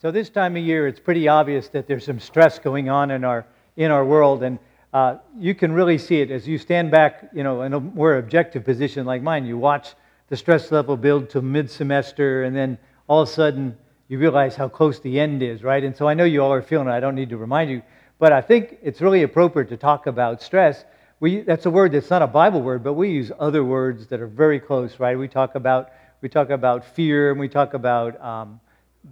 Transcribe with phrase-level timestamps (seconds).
[0.00, 3.24] So this time of year, it's pretty obvious that there's some stress going on in
[3.24, 3.44] our
[3.76, 4.60] in our world, and
[4.92, 8.18] uh, you can really see it as you stand back, you know, in a more
[8.18, 9.44] objective position like mine.
[9.44, 9.96] You watch
[10.28, 13.76] the stress level build to mid-semester, and then all of a sudden
[14.06, 15.82] you realize how close the end is, right?
[15.82, 16.92] And so I know you all are feeling it.
[16.92, 17.82] I don't need to remind you,
[18.20, 20.84] but I think it's really appropriate to talk about stress.
[21.18, 24.20] We, that's a word that's not a Bible word, but we use other words that
[24.20, 25.18] are very close, right?
[25.18, 25.90] We talk about
[26.20, 28.60] we talk about fear, and we talk about um,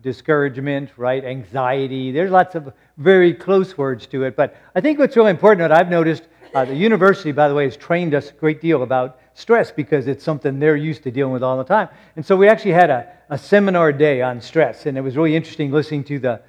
[0.02, 1.24] discouragement, right?
[1.24, 2.12] Anxiety.
[2.12, 4.36] There's lots of very close words to it.
[4.36, 7.64] But I think what's really important, what I've noticed, uh, the university, by the way,
[7.64, 11.32] has trained us a great deal about stress because it's something they're used to dealing
[11.32, 11.88] with all the time.
[12.16, 15.36] And so we actually had a, a seminar day on stress, and it was really
[15.36, 16.40] interesting listening to the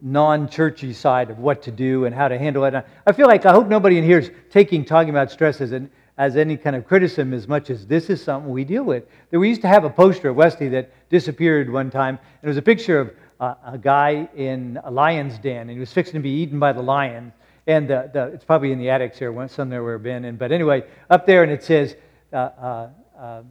[0.00, 2.74] non churchy side of what to do and how to handle it.
[3.06, 5.90] I feel like I hope nobody in here is taking talking about stress as an
[6.16, 9.04] as any kind of criticism as much as this is something we deal with.
[9.30, 12.18] We used to have a poster at Wesley that disappeared one time.
[12.18, 15.78] And it was a picture of uh, a guy in a lion's den, and he
[15.78, 17.32] was fixing to be eaten by the lion.
[17.66, 20.24] And the, the, it's probably in the attics here, somewhere we've been.
[20.24, 20.36] in.
[20.36, 21.96] but anyway, up there, and it says,
[22.32, 23.42] uh, uh, uh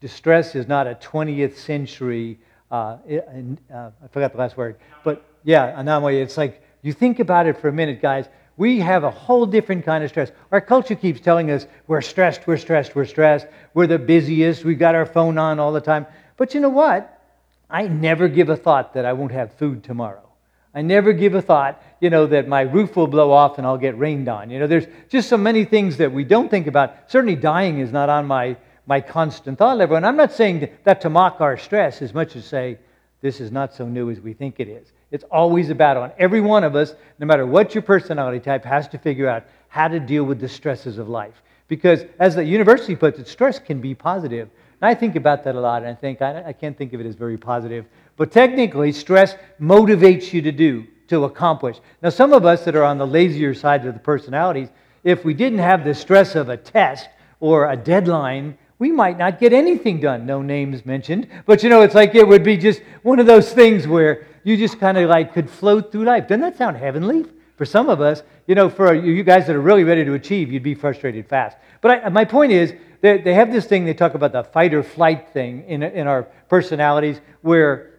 [0.00, 2.38] distress is not a 20th century,
[2.70, 6.20] uh, uh, I forgot the last word, but yeah, anomaly.
[6.20, 8.28] It's like, you think about it for a minute, guys.
[8.58, 10.32] We have a whole different kind of stress.
[10.50, 13.46] Our culture keeps telling us we're stressed, we're stressed, we're stressed.
[13.72, 14.64] We're the busiest.
[14.64, 16.06] We've got our phone on all the time.
[16.36, 17.22] But you know what?
[17.70, 20.28] I never give a thought that I won't have food tomorrow.
[20.74, 23.78] I never give a thought, you know, that my roof will blow off and I'll
[23.78, 24.50] get rained on.
[24.50, 26.94] You know, there's just so many things that we don't think about.
[27.06, 28.56] Certainly, dying is not on my,
[28.86, 29.96] my constant thought level.
[29.96, 32.78] And I'm not saying that to mock our stress as much as say,
[33.20, 34.92] this is not so new as we think it is.
[35.10, 36.02] It's always a battle.
[36.02, 39.44] And every one of us, no matter what your personality type, has to figure out
[39.68, 41.42] how to deal with the stresses of life.
[41.66, 44.48] Because, as the university puts it, stress can be positive.
[44.80, 47.00] And I think about that a lot, and I think I, I can't think of
[47.00, 47.86] it as very positive.
[48.16, 51.78] But technically, stress motivates you to do, to accomplish.
[52.02, 54.68] Now, some of us that are on the lazier side of the personalities,
[55.04, 57.08] if we didn't have the stress of a test
[57.40, 60.24] or a deadline, we might not get anything done.
[60.24, 61.28] No names mentioned.
[61.46, 64.56] But you know, it's like it would be just one of those things where you
[64.56, 66.28] just kind of like could float through life.
[66.28, 67.26] Doesn't that sound heavenly?
[67.56, 70.52] For some of us, you know, for you guys that are really ready to achieve,
[70.52, 71.56] you'd be frustrated fast.
[71.80, 74.72] But I, my point is, they, they have this thing, they talk about the fight
[74.72, 77.94] or flight thing in, in our personalities, where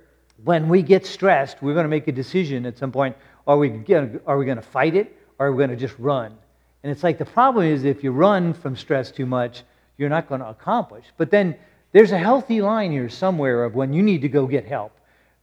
[0.45, 3.17] when we get stressed, we're going to make a decision at some point.
[3.47, 3.69] Are we,
[4.25, 6.37] are we going to fight it or are we going to just run?
[6.83, 9.63] And it's like the problem is if you run from stress too much,
[9.99, 11.05] you're not going to accomplish.
[11.17, 11.55] But then
[11.91, 14.97] there's a healthy line here somewhere of when you need to go get help.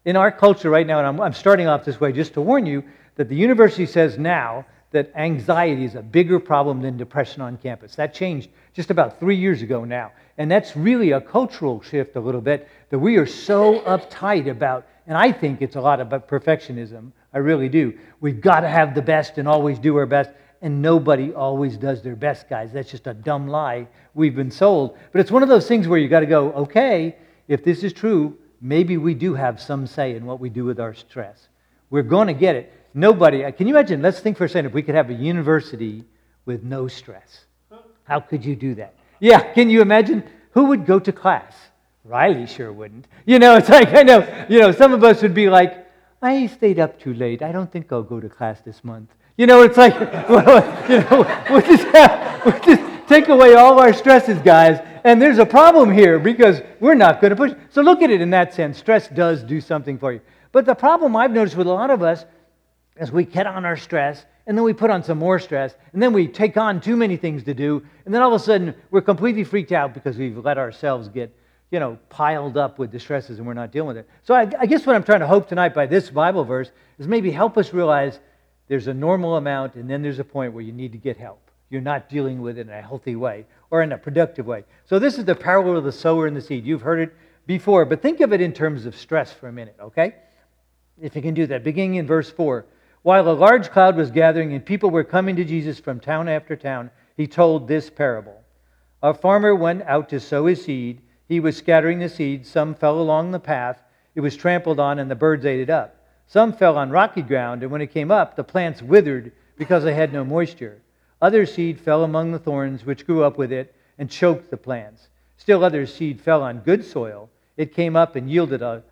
[0.05, 2.65] In our culture right now, and I'm, I'm starting off this way just to warn
[2.65, 2.83] you
[3.17, 7.97] that the university says now that anxiety is a bigger problem than depression on campus.
[7.97, 10.13] That changed just about three years ago now.
[10.39, 14.87] And that's really a cultural shift a little bit that we are so uptight about.
[15.07, 17.13] And I think it's a lot about perfectionism.
[17.35, 17.99] I really do.
[18.21, 20.31] We've got to have the best and always do our best
[20.63, 22.73] and nobody always does their best, guys.
[22.73, 24.97] That's just a dumb lie we've been sold.
[25.13, 27.17] But it's one of those things where you got to go, okay,
[27.49, 30.81] if this is true, maybe we do have some say in what we do with
[30.81, 31.49] our stress.
[31.91, 32.73] We're going to get it.
[32.95, 34.01] Nobody, uh, can you imagine?
[34.03, 36.05] Let's think for a second if we could have a university
[36.47, 37.45] with no stress.
[38.05, 38.95] How could you do that?
[39.21, 40.25] Yeah, can you imagine?
[40.53, 41.55] Who would go to class?
[42.05, 43.07] Riley sure wouldn't.
[43.27, 45.87] You know, it's like, I know, you know, some of us would be like,
[46.23, 47.43] I stayed up too late.
[47.43, 49.11] I don't think I'll go to class this month.
[49.37, 49.99] You know, it's like,
[50.29, 54.81] well, you know, we'll just, have, we'll just take away all our stresses, guys.
[55.05, 57.53] And there's a problem here because we're not going to push.
[57.71, 58.79] So look at it in that sense.
[58.79, 60.21] Stress does do something for you.
[60.53, 62.25] But the problem I've noticed with a lot of us
[62.99, 66.03] is we get on our stress and then we put on some more stress and
[66.03, 68.75] then we take on too many things to do and then all of a sudden
[68.91, 71.35] we're completely freaked out because we've let ourselves get
[71.71, 74.49] you know piled up with the stresses and we're not dealing with it so I,
[74.59, 77.59] I guess what i'm trying to hope tonight by this bible verse is maybe help
[77.59, 78.21] us realize
[78.69, 81.51] there's a normal amount, and then there's a point where you need to get help.
[81.71, 84.65] You're not dealing with it in a healthy way or in a productive way.
[84.85, 86.65] So, this is the parable of the sower and the seed.
[86.65, 87.15] You've heard it
[87.47, 90.15] before, but think of it in terms of stress for a minute, okay?
[91.01, 91.65] If you can do that.
[91.65, 92.67] Beginning in verse 4.
[93.03, 96.57] While a large cloud was gathering and people were coming to Jesus from town after
[96.57, 98.43] town, he told this parable.
[99.03, 101.03] A farmer went out to sow his seed.
[101.29, 102.47] He was scattering the seed.
[102.47, 103.83] Some fell along the path.
[104.15, 105.96] It was trampled on, and the birds ate it up.
[106.27, 109.95] Some fell on rocky ground, and when it came up, the plants withered because they
[109.95, 110.83] had no moisture.
[111.23, 115.09] Other seed fell among the thorns, which grew up with it and choked the plants.
[115.37, 117.31] Still other seed fell on good soil.
[117.57, 118.83] It came up and yielded a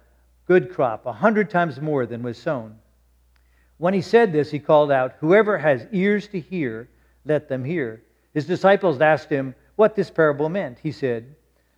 [0.47, 2.79] good crop, a hundred times more than was sown.
[3.79, 6.89] When he said this, he called out, Whoever has ears to hear,
[7.25, 8.03] let them hear.
[8.33, 10.79] His disciples asked him what this parable meant.
[10.79, 11.35] He said,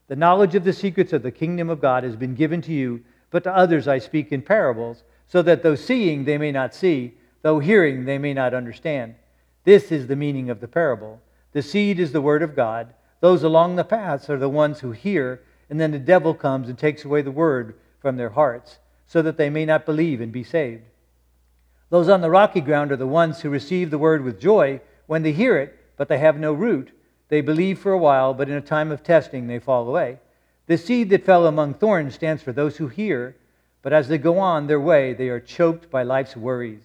[0.08, 3.02] The knowledge of the secrets of the kingdom of God has been given to you,
[3.30, 7.14] but to others I speak in parables so that though seeing they may not see,
[7.42, 9.14] though hearing they may not understand.
[9.64, 11.20] This is the meaning of the parable.
[11.52, 12.94] The seed is the word of God.
[13.20, 16.78] Those along the paths are the ones who hear, and then the devil comes and
[16.78, 20.44] takes away the word from their hearts, so that they may not believe and be
[20.44, 20.84] saved.
[21.90, 25.22] Those on the rocky ground are the ones who receive the word with joy when
[25.22, 26.90] they hear it, but they have no root.
[27.28, 30.18] They believe for a while, but in a time of testing they fall away.
[30.66, 33.36] The seed that fell among thorns stands for those who hear,
[33.86, 36.82] but as they go on their way, they are choked by life's worries,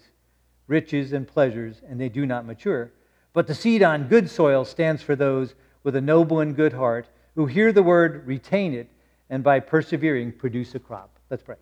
[0.68, 2.92] riches, and pleasures, and they do not mature.
[3.33, 7.07] But the seed on good soil stands for those with a noble and good heart
[7.33, 8.88] who hear the word, retain it,
[9.31, 11.09] and by persevering produce a crop.
[11.31, 11.56] Let's pray.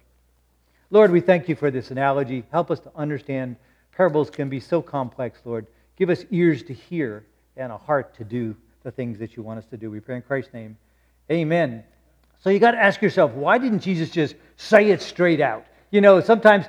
[0.92, 2.44] Lord, we thank you for this analogy.
[2.52, 3.56] Help us to understand
[3.94, 5.68] parables can be so complex, Lord.
[5.96, 7.24] Give us ears to hear
[7.56, 9.90] and a heart to do the things that you want us to do.
[9.90, 10.76] We pray in Christ's name.
[11.32, 11.86] Amen.
[12.42, 15.66] So you got to ask yourself, why didn't Jesus just say it straight out?
[15.92, 16.66] You know, sometimes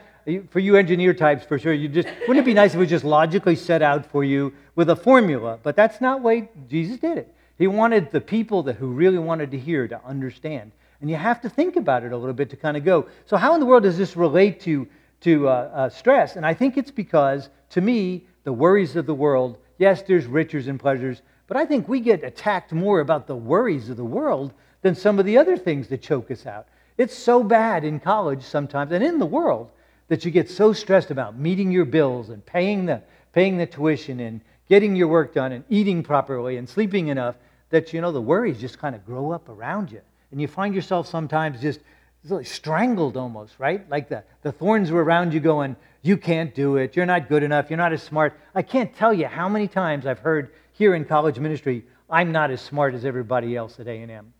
[0.50, 2.88] for you engineer types, for sure, you just wouldn't it be nice if it was
[2.88, 5.58] just logically set out for you with a formula?
[5.62, 7.34] But that's not way Jesus did it.
[7.56, 10.72] He wanted the people that who really wanted to hear to understand.
[11.00, 13.06] And you have to think about it a little bit to kind of go.
[13.26, 14.88] So, how in the world does this relate to,
[15.20, 16.36] to uh, uh, stress?
[16.36, 20.68] And I think it's because, to me, the worries of the world, yes, there's riches
[20.68, 24.52] and pleasures, but I think we get attacked more about the worries of the world
[24.82, 26.66] than some of the other things that choke us out.
[26.96, 29.70] It's so bad in college sometimes and in the world
[30.08, 34.20] that you get so stressed about meeting your bills and paying the, paying the tuition
[34.20, 37.36] and getting your work done and eating properly and sleeping enough
[37.70, 40.00] that, you know, the worries just kind of grow up around you.
[40.30, 41.80] And you find yourself sometimes just
[42.28, 43.88] really strangled almost, right?
[43.88, 47.42] Like the, the thorns were around you going, you can't do it, you're not good
[47.42, 48.38] enough, you're not as smart.
[48.54, 52.50] I can't tell you how many times I've heard here in college ministry, I'm not
[52.50, 54.32] as smart as everybody else at A&M.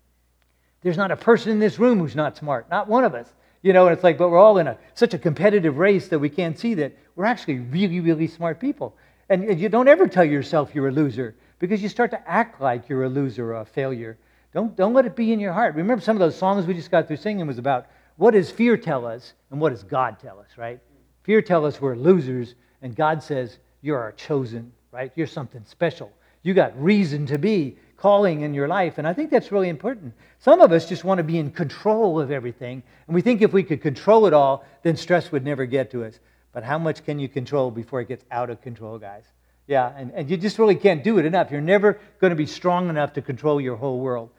[0.81, 3.31] There's not a person in this room who's not smart, not one of us.
[3.61, 6.17] You know, and it's like, but we're all in a, such a competitive race that
[6.17, 8.95] we can't see that we're actually really, really smart people.
[9.29, 12.59] And, and you don't ever tell yourself you're a loser because you start to act
[12.59, 14.17] like you're a loser or a failure.
[14.53, 15.75] Don't, don't let it be in your heart.
[15.75, 17.85] Remember, some of those songs we just got through singing was about
[18.17, 20.79] what does fear tell us and what does God tell us, right?
[21.23, 25.11] Fear tells us we're losers, and God says you're our chosen, right?
[25.15, 26.11] You're something special.
[26.43, 30.13] You got reason to be calling in your life, and I think that's really important.
[30.39, 33.53] Some of us just want to be in control of everything, and we think if
[33.53, 36.19] we could control it all, then stress would never get to us.
[36.51, 39.25] But how much can you control before it gets out of control, guys?
[39.67, 41.51] Yeah, and, and you just really can't do it enough.
[41.51, 44.31] You're never going to be strong enough to control your whole world.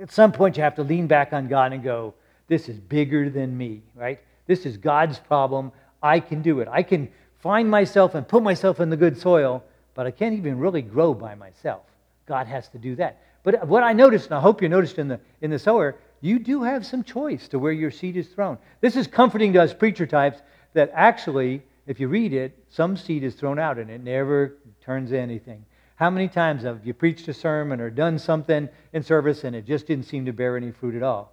[0.00, 2.14] At some point, you have to lean back on God and go,
[2.48, 4.18] This is bigger than me, right?
[4.46, 5.72] This is God's problem.
[6.02, 6.68] I can do it.
[6.70, 7.10] I can
[7.40, 9.62] find myself and put myself in the good soil,
[9.92, 11.82] but I can't even really grow by myself.
[12.26, 13.20] God has to do that.
[13.42, 16.38] But what I noticed, and I hope you noticed in the, in the sower, you
[16.38, 18.58] do have some choice to where your seed is thrown.
[18.80, 20.40] This is comforting to us preacher types
[20.72, 25.12] that actually, if you read it, some seed is thrown out and it never turns
[25.12, 25.64] anything.
[25.96, 29.66] How many times have you preached a sermon or done something in service and it
[29.66, 31.32] just didn't seem to bear any fruit at all?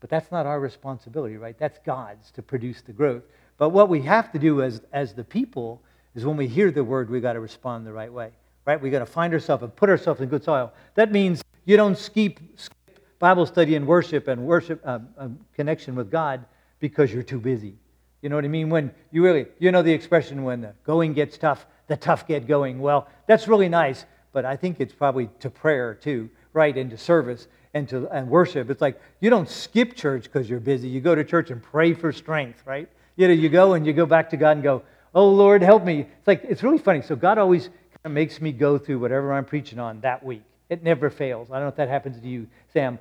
[0.00, 1.58] But that's not our responsibility, right?
[1.58, 3.22] That's God's to produce the growth.
[3.58, 5.82] But what we have to do as, as the people
[6.14, 8.30] is when we hear the word, we've got to respond the right way,
[8.64, 8.80] right?
[8.80, 10.72] We've got to find ourselves and put ourselves in good soil.
[10.94, 12.76] That means you don't skip, skip
[13.18, 16.44] Bible study and worship and worship um, um, connection with God
[16.80, 17.76] because you're too busy.
[18.22, 18.70] You know what I mean?
[18.70, 22.46] When you really, you know the expression when the going gets tough, the tough get
[22.46, 22.80] going.
[22.80, 26.76] Well, that's really nice, but I think it's probably to prayer too, right?
[26.76, 28.70] And to service and to and worship.
[28.70, 30.88] It's like you don't skip church because you're busy.
[30.88, 32.88] You go to church and pray for strength, right?
[33.16, 34.82] You know, you go and you go back to God and go,
[35.14, 37.02] "Oh Lord, help me." It's like it's really funny.
[37.02, 37.70] So God always
[38.04, 40.42] of makes me go through whatever I'm preaching on that week.
[40.68, 41.50] It never fails.
[41.50, 42.98] I don't know if that happens to you, Sam.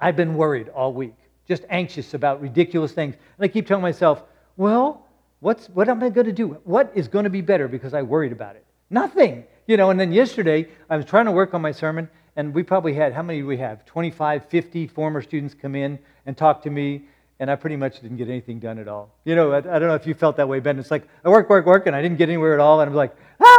[0.00, 1.14] I've been worried all week,
[1.46, 4.22] just anxious about ridiculous things, and I keep telling myself,
[4.56, 5.06] "Well,
[5.42, 6.50] What's, what am I going to do?
[6.62, 8.64] What is going to be better because I worried about it?
[8.90, 9.42] Nothing.
[9.66, 12.62] You know, and then yesterday I was trying to work on my sermon, and we
[12.62, 13.84] probably had, how many do we have?
[13.84, 17.06] 25, 50 former students come in and talk to me,
[17.40, 19.10] and I pretty much didn't get anything done at all.
[19.24, 20.78] You know, I, I don't know if you felt that way, Ben.
[20.78, 22.94] It's like I work, work, work, and I didn't get anywhere at all, and I'm
[22.94, 23.51] like, ah,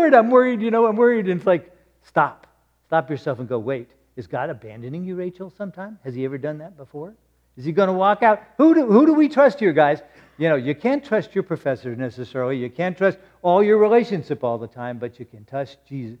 [0.00, 1.28] Lord, I'm worried, you know, I'm worried.
[1.28, 1.70] And it's like,
[2.04, 2.46] stop.
[2.86, 3.90] Stop yourself and go, wait.
[4.16, 5.98] Is God abandoning you, Rachel, sometime?
[6.04, 7.12] Has he ever done that before?
[7.58, 8.42] Is he going to walk out?
[8.56, 10.00] Who do, who do we trust here, guys?
[10.38, 12.56] You know, you can't trust your professor necessarily.
[12.56, 16.18] You can't trust all your relationship all the time, but you can trust Jesus,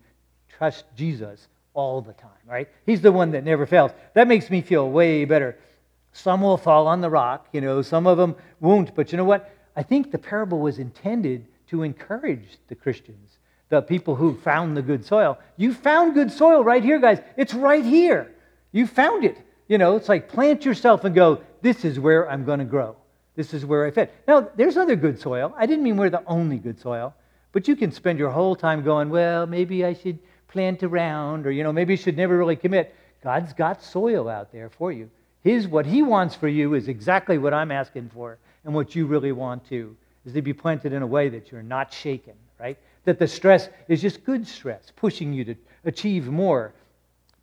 [0.58, 2.68] trust Jesus all the time, right?
[2.84, 3.92] He's the one that never fails.
[4.12, 5.56] That makes me feel way better.
[6.12, 8.94] Some will fall on the rock, you know, some of them won't.
[8.94, 9.50] But you know what?
[9.74, 13.38] I think the parable was intended to encourage the Christians,
[13.70, 15.38] the people who found the good soil.
[15.56, 17.20] You found good soil right here, guys.
[17.36, 18.30] It's right here.
[18.72, 19.38] You found it.
[19.68, 22.96] You know, it's like plant yourself and go, this is where I'm going to grow.
[23.36, 24.12] This is where I fit.
[24.26, 25.54] Now, there's other good soil.
[25.56, 27.14] I didn't mean we're the only good soil,
[27.52, 31.52] but you can spend your whole time going, well, maybe I should plant around, or,
[31.52, 32.94] you know, maybe you should never really commit.
[33.22, 35.08] God's got soil out there for you.
[35.42, 39.06] His, what He wants for you is exactly what I'm asking for and what you
[39.06, 39.96] really want to,
[40.26, 42.76] is to be planted in a way that you're not shaken, right?
[43.04, 45.54] That the stress is just good stress, pushing you to
[45.84, 46.74] achieve more.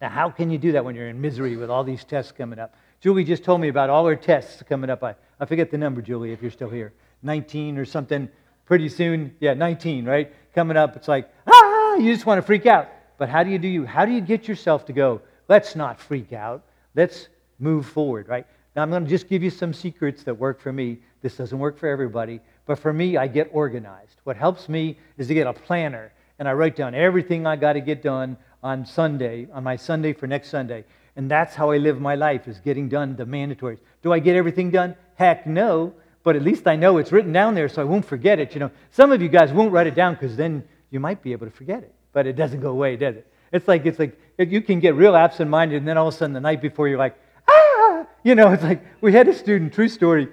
[0.01, 2.59] Now, how can you do that when you're in misery with all these tests coming
[2.59, 2.75] up?
[2.99, 5.03] Julie just told me about all her tests coming up.
[5.03, 6.93] I, I forget the number, Julie, if you're still here.
[7.23, 8.29] 19 or something.
[8.65, 10.33] Pretty soon, yeah, 19, right?
[10.53, 12.89] Coming up, it's like, ah, you just want to freak out.
[13.17, 13.85] But how do you do you?
[13.85, 16.63] How do you get yourself to go, let's not freak out.
[16.95, 18.45] Let's move forward, right?
[18.75, 20.99] Now, I'm going to just give you some secrets that work for me.
[21.21, 24.19] This doesn't work for everybody, but for me, I get organized.
[24.25, 27.73] What helps me is to get a planner, and I write down everything I got
[27.73, 30.83] to get done on Sunday, on my Sunday for next Sunday.
[31.15, 33.79] And that's how I live my life, is getting done the mandatories.
[34.03, 34.95] Do I get everything done?
[35.15, 35.93] Heck no.
[36.23, 38.53] But at least I know it's written down there so I won't forget it.
[38.53, 41.31] You know, some of you guys won't write it down because then you might be
[41.31, 41.93] able to forget it.
[42.11, 43.31] But it doesn't go away, does it?
[43.51, 46.33] It's like it's like you can get real absent-minded, and then all of a sudden
[46.33, 47.15] the night before you're like,
[47.47, 50.27] ah, you know, it's like we had a student, true story.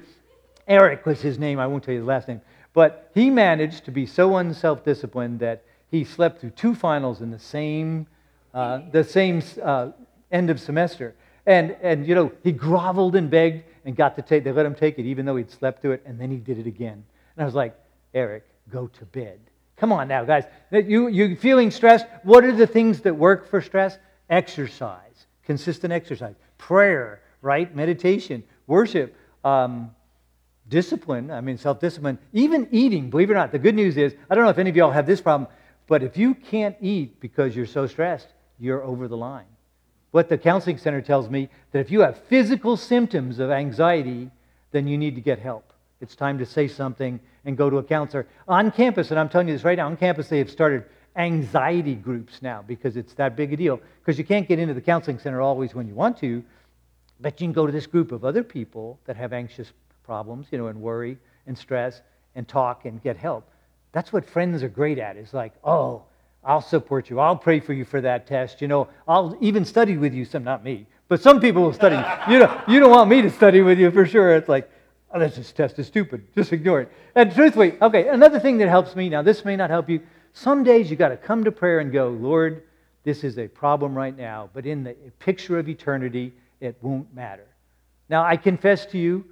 [0.66, 1.58] Eric was his name.
[1.58, 2.40] I won't tell you his last name,
[2.72, 7.38] but he managed to be so unself-disciplined that he slept through two finals in the
[7.38, 8.06] same
[8.54, 9.90] uh, the same uh,
[10.30, 11.14] end of semester.
[11.44, 14.76] And, and, you know, he groveled and begged and got to take, they let him
[14.76, 17.04] take it even though he'd slept through it, and then he did it again.
[17.36, 17.76] And I was like,
[18.14, 19.40] Eric, go to bed.
[19.76, 20.44] Come on now, guys.
[20.70, 22.06] You, you feeling stressed?
[22.22, 23.98] What are the things that work for stress?
[24.30, 27.74] Exercise, consistent exercise, prayer, right?
[27.74, 29.90] Meditation, worship, um,
[30.68, 31.30] discipline.
[31.30, 33.10] I mean, self discipline, even eating.
[33.10, 34.90] Believe it or not, the good news is I don't know if any of y'all
[34.90, 35.48] have this problem,
[35.86, 38.28] but if you can't eat because you're so stressed,
[38.58, 39.46] you're over the line.
[40.10, 44.30] What the counseling center tells me that if you have physical symptoms of anxiety,
[44.70, 45.72] then you need to get help.
[46.00, 48.26] It's time to say something and go to a counselor.
[48.46, 50.84] On campus, and I'm telling you this right now, on campus they have started
[51.16, 53.80] anxiety groups now because it's that big a deal.
[54.00, 56.44] Because you can't get into the counseling center always when you want to,
[57.20, 59.72] but you can go to this group of other people that have anxious
[60.04, 62.00] problems, you know, and worry and stress
[62.34, 63.48] and talk and get help.
[63.92, 65.16] That's what friends are great at.
[65.16, 66.02] It's like, oh,
[66.44, 67.20] I'll support you.
[67.20, 68.60] I'll pray for you for that test.
[68.60, 70.24] You know, I'll even study with you.
[70.24, 71.96] Some, not me, but some people will study.
[72.30, 74.34] you know, you don't want me to study with you for sure.
[74.36, 74.70] It's like,
[75.12, 76.26] oh, this test is stupid.
[76.34, 76.92] Just ignore it.
[77.14, 79.08] And truthfully, okay, another thing that helps me.
[79.08, 80.00] Now, this may not help you.
[80.32, 82.64] Some days you got to come to prayer and go, Lord,
[83.04, 87.46] this is a problem right now, but in the picture of eternity, it won't matter.
[88.08, 89.24] Now, I confess to you,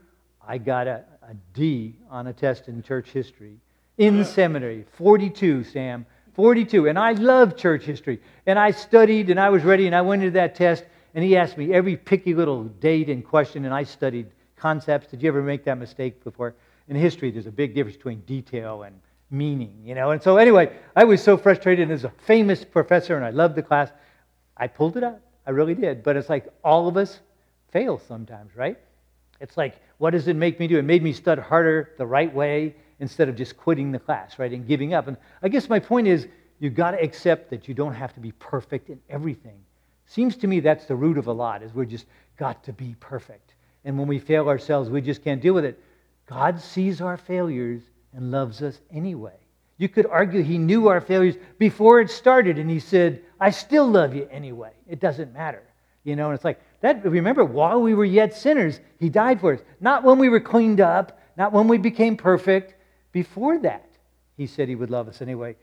[0.47, 3.59] I got a, a D on a test in church history
[3.99, 6.07] in seminary, 42, Sam.
[6.35, 6.89] 42.
[6.89, 8.21] And I love church history.
[8.47, 10.85] And I studied and I was ready and I went into that test
[11.15, 15.09] and he asked me every picky little date and question and I studied concepts.
[15.09, 16.55] Did you ever make that mistake before?
[16.89, 18.99] In history, there's a big difference between detail and
[19.31, 20.11] meaning, you know.
[20.11, 21.85] And so anyway, I was so frustrated.
[21.85, 23.91] And as a famous professor and I loved the class.
[24.57, 25.21] I pulled it out.
[25.47, 26.03] I really did.
[26.03, 27.21] But it's like all of us
[27.73, 28.79] fail sometimes, right?
[29.43, 30.79] It's like, what does it make me do?
[30.79, 34.53] It made me study harder the right way instead of just quitting the class, right,
[34.53, 35.09] and giving up.
[35.09, 36.29] And I guess my point is
[36.61, 39.59] you've got to accept that you don't have to be perfect in everything.
[40.07, 42.07] Seems to me that's the root of a lot, is we're just
[42.37, 43.55] got to be perfect.
[43.85, 45.83] And when we fail ourselves, we just can't deal with it.
[46.27, 47.83] God sees our failures
[48.15, 49.35] and loves us anyway.
[49.79, 53.89] You could argue he knew our failures before it started, and he said, I still
[53.89, 54.71] love you anyway.
[54.87, 55.65] It doesn't matter.
[56.05, 57.05] You know, and it's like that.
[57.05, 59.61] Remember, while we were yet sinners, he died for us.
[59.81, 62.75] Not when we were cleaned up, not when we became perfect,
[63.13, 63.89] before that,
[64.37, 65.57] he said he would love us anyway.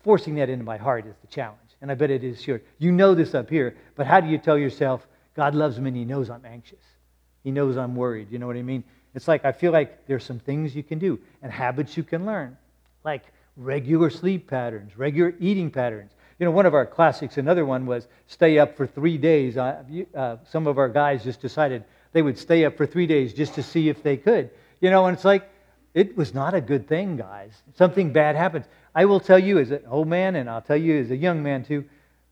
[0.00, 1.58] Forcing that into my heart is the challenge.
[1.80, 2.60] And I bet it is sure.
[2.78, 5.96] You know this up here, but how do you tell yourself, God loves me and
[5.96, 6.82] he knows I'm anxious?
[7.44, 8.30] He knows I'm worried.
[8.30, 8.84] You know what I mean?
[9.14, 12.26] It's like I feel like there's some things you can do and habits you can
[12.26, 12.56] learn,
[13.04, 13.22] like
[13.56, 16.12] regular sleep patterns, regular eating patterns.
[16.38, 19.56] You know, one of our classics, another one was stay up for three days.
[19.56, 19.82] Uh,
[20.14, 23.54] uh, some of our guys just decided they would stay up for three days just
[23.54, 24.50] to see if they could.
[24.80, 25.50] You know, and it's like,
[25.94, 27.50] it was not a good thing, guys.
[27.74, 28.66] Something bad happens.
[28.94, 31.42] I will tell you as an old man, and I'll tell you as a young
[31.42, 31.84] man too,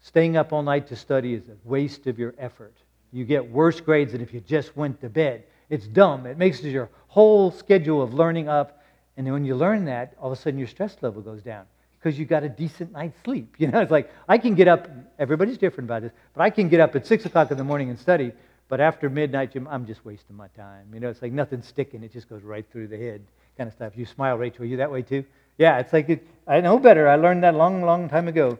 [0.03, 2.75] staying up all night to study is a waste of your effort.
[3.13, 5.45] You get worse grades than if you just went to bed.
[5.69, 6.27] It's dumb.
[6.27, 8.85] It makes your whole schedule of learning up.
[9.17, 11.65] And then when you learn that, all of a sudden your stress level goes down
[12.07, 13.57] because you got a decent night's sleep.
[13.59, 16.69] You know, it's like I can get up, everybody's different about this, but I can
[16.69, 18.31] get up at 6 o'clock in the morning and study,
[18.69, 20.87] but after midnight, I'm just wasting my time.
[20.95, 23.23] You know, it's like nothing's sticking, it just goes right through the head
[23.59, 23.95] kind of stuff.
[23.97, 24.65] You smile, Rachel.
[24.65, 25.25] You that way too?
[25.59, 27.09] Yeah, it's like it, I know better.
[27.09, 28.57] I learned that long, long time ago.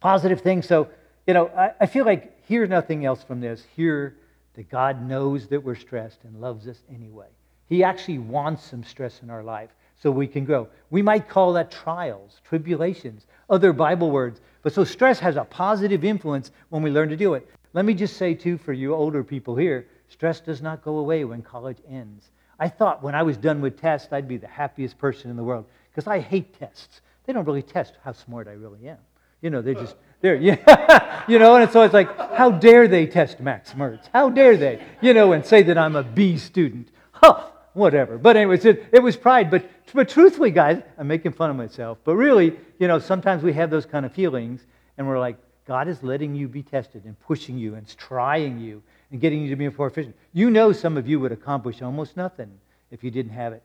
[0.00, 0.68] Positive things.
[0.68, 0.88] So,
[1.26, 3.64] you know, I, I feel like hear nothing else from this.
[3.76, 4.14] Hear
[4.56, 7.28] that God knows that we're stressed and loves us anyway.
[7.66, 10.68] He actually wants some stress in our life so we can grow.
[10.90, 14.40] We might call that trials, tribulations, other Bible words.
[14.62, 17.48] But so stress has a positive influence when we learn to do it.
[17.72, 21.24] Let me just say, too, for you older people here, stress does not go away
[21.24, 22.30] when college ends.
[22.58, 25.44] I thought when I was done with tests, I'd be the happiest person in the
[25.44, 27.02] world because I hate tests.
[27.24, 28.98] They don't really test how smart I really am.
[29.42, 33.06] You know, they're just, they're, yeah, you know, and so it's like, how dare they
[33.06, 34.08] test Max Mertz?
[34.12, 36.88] How dare they, you know, and say that I'm a B student?
[37.12, 38.18] Huh, whatever.
[38.18, 39.50] But anyways, it, it was pride.
[39.50, 41.98] But, but truthfully, guys, I'm making fun of myself.
[42.04, 44.64] But really, you know, sometimes we have those kind of feelings
[44.96, 48.82] and we're like, God is letting you be tested and pushing you and trying you
[49.10, 50.16] and getting you to be more efficient.
[50.32, 52.50] You know, some of you would accomplish almost nothing
[52.90, 53.62] if you didn't have it.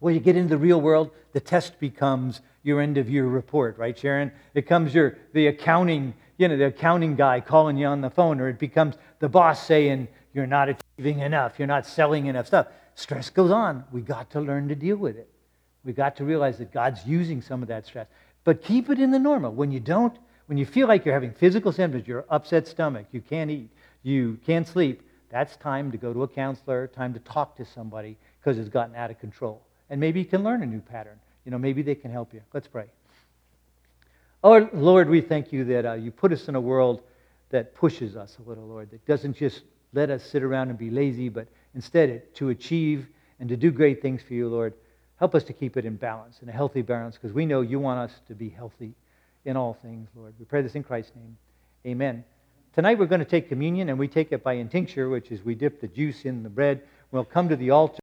[0.00, 3.78] Well, you get into the real world, the test becomes your end of year report,
[3.78, 4.28] right, Sharon?
[4.28, 8.40] It becomes your the accounting, you know, the accounting guy calling you on the phone,
[8.40, 12.68] or it becomes the boss saying you're not achieving enough, you're not selling enough stuff.
[12.94, 13.84] Stress goes on.
[13.90, 15.28] We got to learn to deal with it.
[15.88, 18.08] We got to realize that God's using some of that stress.
[18.44, 19.54] But keep it in the normal.
[19.54, 20.14] When you don't,
[20.44, 23.70] when you feel like you're having physical symptoms, you're upset stomach, you can't eat,
[24.02, 28.18] you can't sleep, that's time to go to a counselor, time to talk to somebody
[28.38, 29.62] because it's gotten out of control.
[29.88, 31.18] And maybe you can learn a new pattern.
[31.46, 32.42] You know, maybe they can help you.
[32.52, 32.84] Let's pray.
[34.44, 37.00] Oh, Lord, we thank you that uh, you put us in a world
[37.48, 39.62] that pushes us a little, Lord, that doesn't just
[39.94, 43.06] let us sit around and be lazy, but instead to achieve
[43.40, 44.74] and to do great things for you, Lord.
[45.18, 47.80] Help us to keep it in balance, in a healthy balance, because we know you
[47.80, 48.94] want us to be healthy
[49.44, 50.34] in all things, Lord.
[50.38, 51.36] We pray this in Christ's name.
[51.86, 52.24] Amen.
[52.74, 55.56] Tonight we're going to take communion, and we take it by intinction, which is we
[55.56, 56.82] dip the juice in the bread.
[57.10, 57.98] We'll come to the altar.